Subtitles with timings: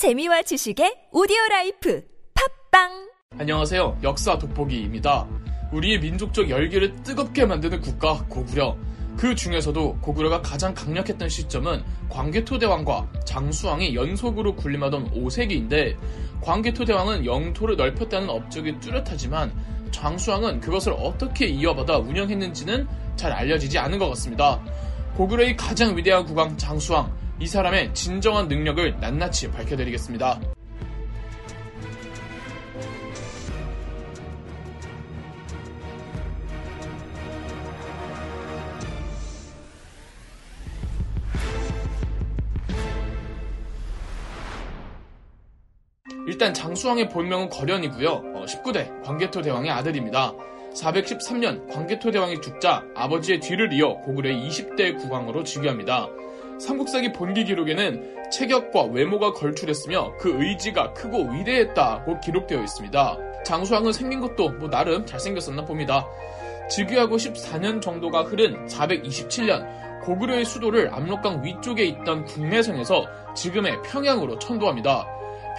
[0.00, 2.02] 재미와 지식의 오디오 라이프
[2.70, 3.98] 팟빵 안녕하세요.
[4.02, 5.28] 역사 돋보기입니다.
[5.72, 8.78] 우리의 민족적 열기를 뜨겁게 만드는 국가 고구려.
[9.18, 15.98] 그 중에서도 고구려가 가장 강력했던 시점은 광개토대왕과 장수왕이 연속으로 군림하던 5세기인데
[16.40, 19.52] 광개토대왕은 영토를 넓혔다는 업적이 뚜렷하지만
[19.90, 24.64] 장수왕은 그것을 어떻게 이어받아 운영했는지는 잘 알려지지 않은 것 같습니다.
[25.18, 30.38] 고구려의 가장 위대한 국왕 장수왕, 이 사람의 진정한 능력을 낱낱이 밝혀드리겠습니다.
[46.26, 48.10] 일단 장수왕의 본명은 거련이고요.
[48.10, 50.34] 어, 19대 광개토 대왕의 아들입니다.
[50.74, 56.08] 413년 광개토 대왕이 죽자 아버지의 뒤를 이어 고구려의 20대 국왕으로 즉위합니다.
[56.60, 63.18] 삼국사기 본기 기록에는 체격과 외모가 걸출했으며 그 의지가 크고 위대했다고 기록되어 있습니다.
[63.44, 66.06] 장수왕은 생긴 것도 뭐 나름 잘생겼었나 봅니다.
[66.68, 75.06] 즉위하고 14년 정도가 흐른 427년 고구려의 수도를 압록강 위쪽에 있던 국내성에서 지금의 평양으로 천도합니다.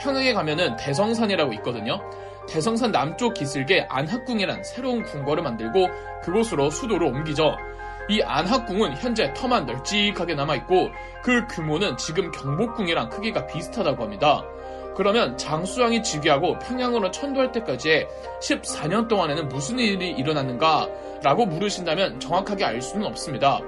[0.03, 1.99] 평양에 가면은 대성산이라고 있거든요.
[2.47, 5.87] 대성산 남쪽 기슭에 안학궁이란 새로운 궁궐을 만들고
[6.23, 7.55] 그곳으로 수도를 옮기죠.
[8.09, 10.89] 이 안학궁은 현재 터만 널찍하게 남아있고
[11.23, 14.43] 그 규모는 지금 경복궁이랑 크기가 비슷하다고 합니다.
[14.95, 18.07] 그러면 장수왕이 즉위하고 평양으로 천도할 때까지의
[18.41, 20.87] 14년 동안에는 무슨 일이 일어났는가?
[21.23, 23.59] 라고 물으신다면 정확하게 알 수는 없습니다.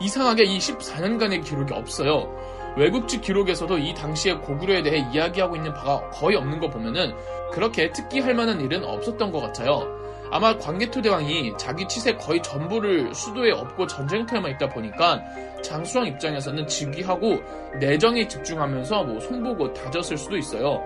[0.00, 2.32] 이상하게 이 14년간의 기록이 없어요.
[2.76, 7.14] 외국지 기록에서도 이 당시의 고구려에 대해 이야기하고 있는 바가 거의 없는 거 보면은
[7.50, 9.97] 그렇게 특기할 만한 일은 없었던 것 같아요.
[10.30, 15.22] 아마 광개토 대왕이 자기 치세 거의 전부를 수도에 업고 전쟁터에만 있다 보니까
[15.62, 17.40] 장수왕 입장에서는 즉위하고
[17.80, 20.82] 내정에 집중하면서 뭐 손보고 다졌을 수도 있어요.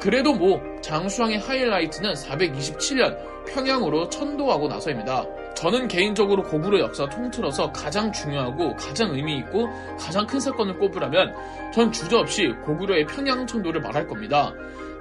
[0.00, 5.24] 그래도 뭐 장수왕의 하이라이트는 427년 평양으로 천도하고 나서입니다.
[5.54, 9.68] 저는 개인적으로 고구려 역사 통틀어서 가장 중요하고 가장 의미 있고
[9.98, 11.34] 가장 큰 사건을 꼽으라면
[11.72, 14.52] 전 주저없이 고구려의 평양 천도를 말할 겁니다.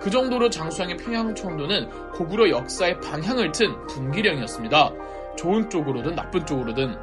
[0.01, 4.91] 그 정도로 장수왕의 평양 천도는 고구려 역사의 방향을 튼 분기령이었습니다.
[5.37, 6.97] 좋은 쪽으로든 나쁜 쪽으로든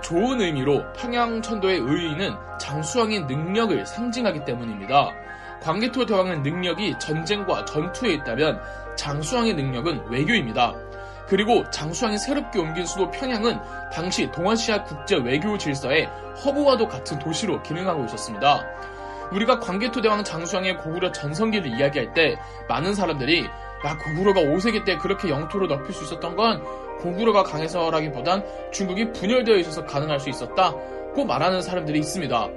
[0.00, 5.10] 좋은 의미로 평양 천도의 의의는 장수왕의 능력을 상징하기 때문입니다.
[5.60, 8.60] 광개토 대왕의 능력이 전쟁과 전투에 있다면
[8.96, 10.74] 장수왕의 능력은 외교입니다.
[11.26, 13.58] 그리고 장수왕이 새롭게 옮긴 수도 평양은
[13.92, 16.08] 당시 동아시아 국제 외교 질서의
[16.44, 18.64] 허브와도 같은 도시로 기능하고 있었습니다.
[19.32, 22.38] 우리가 광개토 대왕 장수왕의 고구려 전성기를 이야기할 때
[22.68, 26.62] 많은 사람들이 야 고구려가 5세기 때 그렇게 영토를 넓힐 수 있었던 건
[26.98, 32.48] 고구려가 강해서라기보단 중국이 분열되어 있어서 가능할 수 있었다고 말하는 사람들이 있습니다.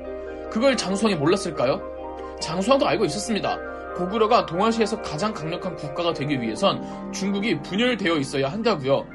[0.49, 1.81] 그걸 장수왕이 몰랐을까요?
[2.39, 3.59] 장수왕도 알고 있었습니다.
[3.95, 9.05] 고구려가 동아시아에서 가장 강력한 국가가 되기 위해선 중국이 분열되어 있어야 한다고요.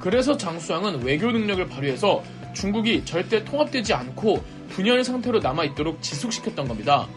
[0.00, 2.22] 그래서 장수왕은 외교 능력을 발휘해서
[2.54, 7.08] 중국이 절대 통합되지 않고 분열 상태로 남아있도록 지속시켰던 겁니다.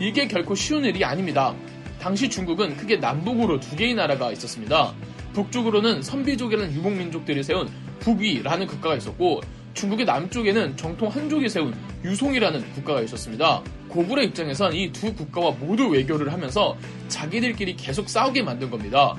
[0.00, 1.54] 이게 결코 쉬운 일이 아닙니다.
[2.00, 4.92] 당시 중국은 크게 남북으로 두 개의 나라가 있었습니다.
[5.32, 7.68] 북쪽으로는 선비족이라는 유목민족들이 세운
[8.00, 9.40] 북위라는 국가가 있었고
[9.74, 13.62] 중국의 남쪽에는 정통 한족이 세운 유송이라는 국가가 있었습니다.
[13.88, 16.76] 고구려 입장에선 이 두 국가와 모두 외교를 하면서
[17.08, 19.14] 자기들끼리 계속 싸우게 만든 겁니다.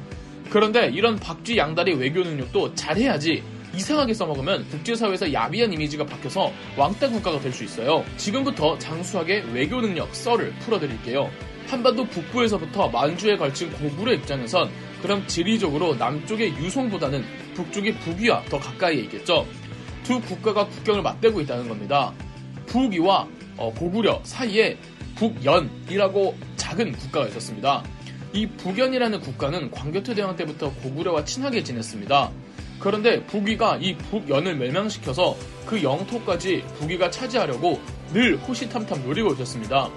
[0.49, 3.43] 그런데 이런 박쥐 양다리 외교 능력도 잘해야지
[3.75, 8.03] 이상하게 써먹으면 국제사회에서 야비한 이미지가 박혀서 왕따 국가가 될 수 있어요.
[8.17, 11.29] 지금부터 장수하게 외교 능력 썰을 풀어드릴게요.
[11.67, 14.69] 한반도 북부에서부터 만주에 걸친 고구려 입장에선
[15.01, 17.23] 그럼 지리적으로 남쪽의 유송보다는
[17.55, 19.45] 북쪽의 북위와 더 가까이에 있겠죠.
[20.03, 22.13] 두 국가가 국경을 맞대고 있다는 겁니다.
[22.67, 23.27] 북위와
[23.57, 24.77] 어, 고구려 사이에
[25.15, 27.83] 북연이라고 작은 국가가 있었습니다.
[28.33, 32.31] 이 북연이라는 국가는 광개토 대왕 때부터 고구려와 친하게 지냈습니다.
[32.79, 35.35] 그런데 북위가 이 북연을 멸망시켜서
[35.65, 37.79] 그 영토까지 북위가 차지하려고
[38.13, 39.89] 늘 호시탐탐 노리고 있었습니다.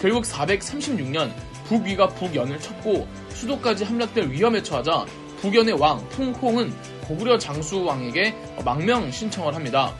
[0.00, 1.32] 결국 436년
[1.64, 5.06] 북위가 북연을 쳤고 수도까지 함락될 위험에 처하자
[5.40, 6.72] 북연의 왕 풍홍은
[7.02, 8.34] 고구려 장수왕에게
[8.64, 9.92] 망명 신청을 합니다.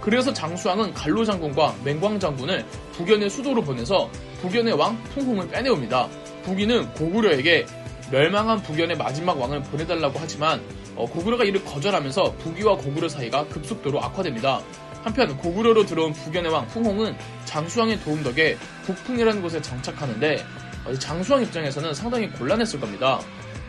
[0.00, 6.08] 그래서 장수왕은 갈로 장군과 맹광 장군을 북연의 수도로 보내서 북연의 왕 풍홍을 빼내옵니다.
[6.44, 7.66] 북위는 고구려에게
[8.10, 10.60] 멸망한 북연의 마지막 왕을 보내달라고 하지만
[10.94, 14.60] 어, 고구려가 이를 거절하면서 북위와 고구려 사이가 급속도로 악화됩니다.
[15.02, 20.44] 한편 고구려로 들어온 북연의 왕 풍홍은 장수왕의 도움 덕에 북풍이라는 곳에 정착하는데
[20.84, 23.20] 어, 장수왕 입장에서는 상당히 곤란했을 겁니다.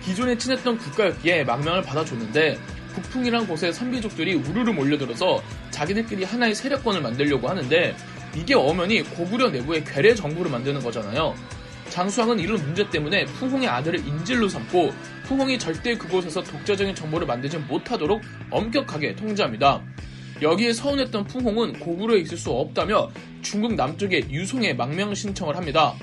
[0.03, 2.57] 기존에 친했던 국가였기에 망명을 받아줬는데
[2.93, 5.41] 북풍이란 곳에 선비족들이 우르르 몰려들어서
[5.71, 7.95] 자기들끼리 하나의 세력권을 만들려고 하는데
[8.35, 11.35] 이게 엄연히 고구려 내부의 괴뢰 정부를 만드는 거잖아요.
[11.97, 18.21] 장수왕은 이런 문제 때문에 푸홍의 아들을 인질로 삼고 푸홍이 절대 그곳에서 독자적인 정보를 만들지 못하도록
[18.51, 19.81] 엄격하게 통제합니다.
[20.39, 23.09] 여기에 서운했던 푸홍은 고구려에 있을 수 없다며
[23.41, 25.95] 중국 남쪽에 유송에 망명 신청을 합니다.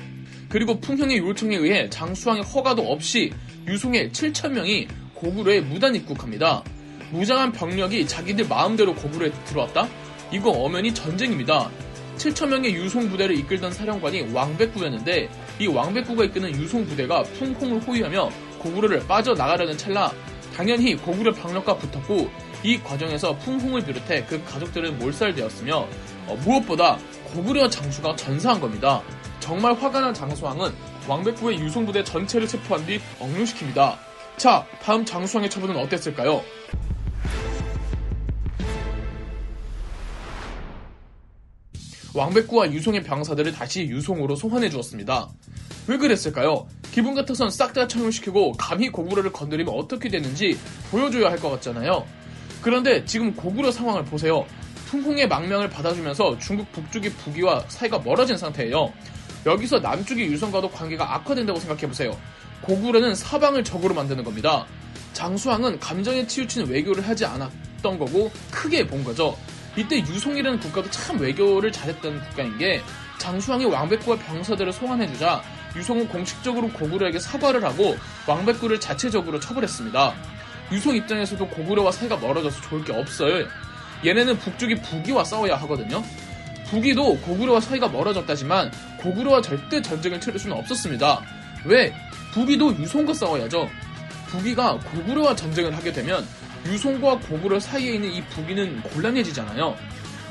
[0.49, 3.33] 그리고 풍형의 요청에 의해 장수왕의 허가도 없이
[3.69, 6.65] 유송의 7천명이 고구려에 무단 입국합니다.
[7.13, 9.89] 무장한 병력이 자기들 마음대로 고구려에 들어왔다?
[10.33, 11.71] 이거 엄연히 전쟁입니다.
[12.17, 15.29] 7천 명의 유송 부대를 이끌던 사령관이 왕백구였는데
[15.59, 20.11] 이 왕백구가 이끄는 유송 부대가 풍콩을 호위하며 고구려를 빠져나가려는 찰나
[20.57, 22.31] 당연히 고구려 병력과 붙었고
[22.63, 25.87] 이 과정에서 풍홍을 비롯해 그 가족들은 몰살되었으며
[26.27, 26.99] 어, 무엇보다
[27.33, 29.03] 고구려 장수가 전사한 겁니다.
[29.41, 30.73] 정말 화가 난 장수왕은
[31.07, 33.99] 왕백구의 유송부대 전체를 체포한 뒤 억류시킵니다.
[34.39, 36.43] 자, 다음 장수왕의 처분은 어땠을까요?
[42.15, 45.29] 왕백구와 유송의 병사들을 다시 유송으로 소환해 주었습니다.
[45.89, 46.67] 왜 그랬을까요?
[46.93, 50.57] 기분 같아선 싹다 청용시키고 감히 고구려를 건드리면 어떻게 되는지
[50.91, 52.07] 보여줘야 할 것 같잖아요.
[52.63, 54.47] 그런데 지금 고구려 상황을 보세요.
[54.87, 58.93] 풍콩의 망명을 받아주면서 중국 북쪽의 북위와 사이가 멀어진 상태예요.
[59.45, 62.17] 여기서 남쪽의 유성과도 관계가 악화된다고 생각해보세요.
[62.63, 64.67] 고구려는 사방을 적으로 만드는 겁니다.
[65.13, 69.37] 장수왕은 감정에 치우치는 외교를 하지 않았던 거고 크게 본 거죠.
[69.77, 72.83] 이때 유송이라는 국가도 참 외교를 잘했던 국가인 게
[73.19, 75.43] 장수왕이 왕백구와 병사들을 소환해주자
[75.77, 80.15] 유송은 공식적으로 고구려에게 사과를 하고 왕백구를 자체적으로 처벌했습니다.
[80.73, 83.47] 유송 입장에서도 고구려와 사이가 멀어져서 좋을 게 없어요.
[84.05, 86.03] 얘네는 북쪽이 북이와 싸워야 하거든요.
[86.67, 91.21] 북이도 고구려와 사이가 멀어졌다지만 고구려와 절대 전쟁을 치를 수는 없었습니다.
[91.65, 91.95] 왜?
[92.33, 93.69] 북이도 유송과 싸워야죠.
[94.29, 96.27] 북이가 고구려와 전쟁을 하게 되면
[96.67, 99.77] 유송과 고구려 사이에 있는 이 북이는 곤란해지잖아요.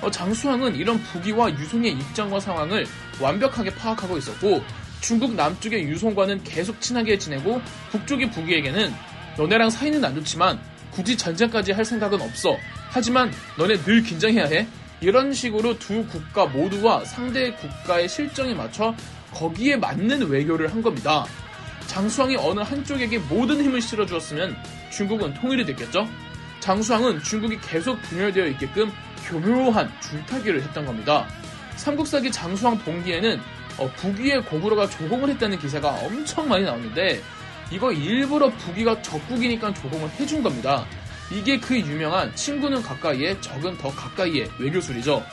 [0.01, 2.85] 어, 장수왕은 이런 북이와 유송의 입장과 상황을
[3.21, 4.61] 완벽하게 파악하고 있었고
[4.99, 8.93] 중국 남쪽의 유송과는 계속 친하게 지내고 북쪽의 북이에게는
[9.37, 10.59] 너네랑 사이는 안 좋지만
[10.91, 12.57] 굳이 전쟁까지 할 생각은 없어.
[12.89, 14.67] 하지만 너네 늘 긴장해야 해.
[15.01, 18.95] 이런 식으로 두 국가 모두와 상대 국가의 실정에 맞춰
[19.33, 21.25] 거기에 맞는 외교를 한 겁니다.
[21.87, 24.55] 장수왕이 어느 한쪽에게 모든 힘을 실어주었으면
[24.89, 26.07] 중국은 통일이 됐겠죠?
[26.59, 28.91] 장수왕은 중국이 계속 분열되어 있게끔
[29.25, 31.27] 교묘한 줄타기를 했던 겁니다.
[31.75, 33.39] 삼국사기 장수왕 봉기에는
[33.77, 37.21] 어, 북위의 고구려가 조공을 했다는 기사가 엄청 많이 나오는데
[37.71, 40.85] 이거 일부러 북위가 적국이니까 조공을 해준 겁니다.
[41.31, 45.23] 이게 그 유명한 친구는 가까이에 적은 더 가까이에 외교술이죠.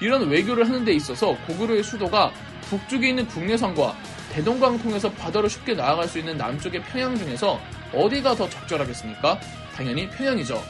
[0.00, 2.32] 이런 외교를 하는 데 있어서 고구려의 수도가
[2.68, 3.96] 북쪽에 있는 국내선과
[4.34, 7.60] 대동강 통해서 바다로 쉽게 나아갈 수 있는 남쪽의 평양 중에서
[7.92, 9.38] 어디가 더 적절하겠습니까?
[9.76, 10.60] 당연히 평양이죠.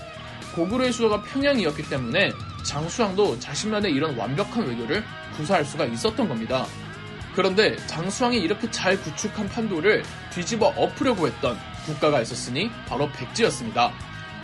[0.55, 2.31] 고구려의 수도가 평양이었기 때문에
[2.63, 5.03] 장수왕도 자신만의 이런 완벽한 외교를
[5.35, 6.67] 구사할 수가 있었던 겁니다.
[7.35, 11.57] 그런데 장수왕이 이렇게 잘 구축한 판도를 뒤집어 엎으려고 했던
[11.87, 13.93] 국가가 있었으니 바로 백제였습니다.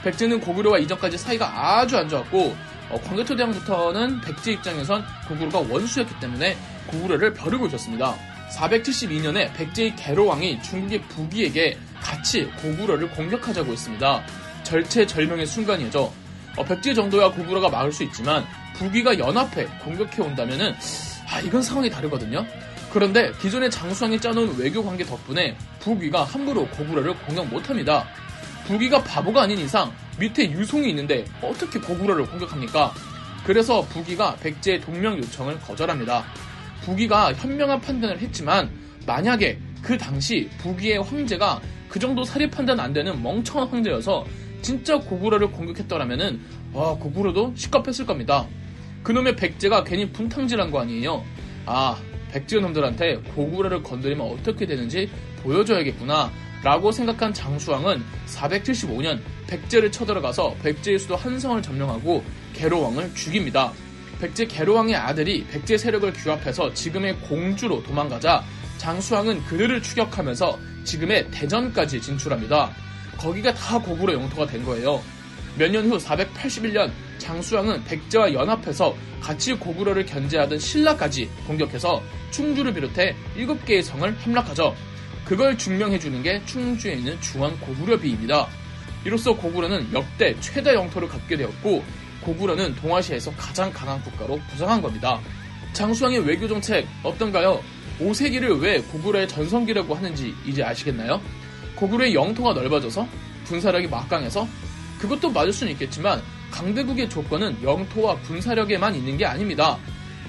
[0.02, 2.56] 백제는 고구려와 이전까지 사이가 아주 안 좋았고
[2.88, 6.56] 어, 광개토대왕부터는 백제 입장에선 고구려가 원수였기 때문에
[6.86, 8.29] 고구려를 벼르고 있었습니다.
[8.56, 14.22] 472년에 백제의 개로왕이 중국의 부기에게 같이 고구려를 공격하자고 했습니다.
[14.62, 16.12] 절체절명의 순간이죠.
[16.56, 18.44] 어, 백제 정도야 고구려가 막을 수 있지만
[18.74, 20.74] 부기가 연합해 공격해 온다면은
[21.28, 22.44] 아 이건 상황이 다르거든요.
[22.92, 28.06] 그런데 기존의 장수왕이 짜놓은 외교 관계 덕분에 북위가 함부로 고구려를 공격 못합니다.
[28.66, 32.92] 북위가 바보가 아닌 이상 밑에 유송이 있는데 어떻게 고구려를 공격합니까?
[33.44, 36.24] 그래서 북위가 백제의 동명 요청을 거절합니다.
[36.82, 38.70] 북위가 현명한 판단을 했지만
[39.06, 44.24] 만약에 그 당시 북위의 황제가 그 정도 사리 판단 안 되는 멍청한 황제여서
[44.62, 46.40] 진짜 고구려를 공격했더라면은
[46.72, 48.46] 와 고구려도 시겁했을 겁니다.
[49.02, 51.24] 그놈의 백제가 괜히 분탕질한 거 아니에요.
[51.66, 51.98] 아
[52.30, 55.10] 백제 놈들한테 고구려를 건드리면 어떻게 되는지
[55.42, 56.30] 보여줘야겠구나
[56.62, 62.22] 라고 생각한 장수왕은 475년 백제를 쳐들어가서 백제의 수도 한성을 점령하고
[62.52, 63.72] 개로왕을 죽입니다.
[64.20, 68.44] 백제 개로왕의 아들이 백제 세력을 규합해서 지금의 공주로 도망가자
[68.78, 72.70] 장수왕은 그들을 추격하면서 지금의 대전까지 진출합니다.
[73.18, 75.02] 거기가 다 고구려 영토가 된 거예요.
[75.58, 83.82] 몇 년 후 481년 장수왕은 백제와 연합해서 같이 고구려를 견제하던 신라까지 공격해서 충주를 비롯해 7개의
[83.82, 84.74] 성을 함락하죠.
[85.24, 88.48] 그걸 증명해주는 게 충주에 있는 중앙 고구려비입니다.
[89.04, 91.84] 이로써 고구려는 역대 최대 영토를 갖게 되었고
[92.22, 95.20] 고구려는 동아시아에서 가장 강한 국가로 부상한 겁니다.
[95.72, 97.62] 장수왕의 외교 정책 어떤가요?
[98.00, 101.20] 5세기를 왜 고구려의 전성기라고 하는지 이제 아시겠나요?
[101.76, 103.06] 고구려의 영토가 넓어져서
[103.46, 104.46] 군사력이 막강해서
[104.98, 109.78] 그것도 맞을 수는 있겠지만 강대국의 조건은 영토와 군사력에만 있는 게 아닙니다.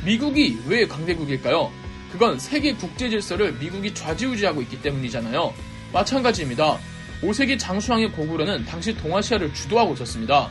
[0.05, 1.71] 미국이 왜 강대국일까요?
[2.12, 5.53] 그건 세계 국제 질서를 미국이 좌지우지하고 있기 때문이잖아요.
[5.93, 6.77] 마찬가지입니다.
[7.21, 10.50] 5세기 장수왕의 고구려는 당시 동아시아를 주도하고 있었습니다.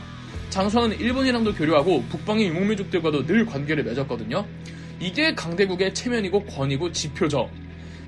[0.51, 4.45] 장수왕은 일본이랑도 교류하고 북방의 유목민족들과도 늘 관계를 맺었거든요.
[4.99, 7.49] 이게 강대국의 체면이고 권위고 지표죠.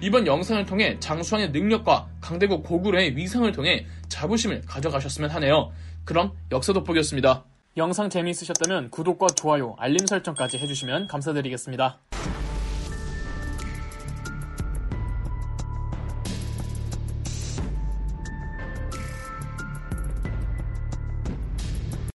[0.01, 5.71] 이번 영상을 통해 장수왕의 능력과 강대국 고구려의 위상을 통해 자부심을 가져가셨으면 하네요.
[6.03, 7.45] 그럼 역사 돋보기였습니다.
[7.77, 11.99] 영상 재미있으셨다면 구독과 좋아요, 알림 설정까지 해주시면 감사드리겠습니다.